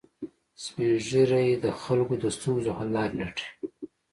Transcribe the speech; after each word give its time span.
سپین 0.63 0.91
ږیری 1.07 1.49
د 1.63 1.65
خلکو 1.81 2.13
د 2.23 2.25
ستونزو 2.35 2.69
حل 2.77 2.89
لارې 2.95 3.13
لټوي 3.19 3.47